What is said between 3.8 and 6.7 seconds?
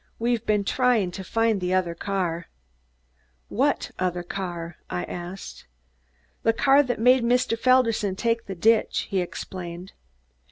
other car?" I asked. "The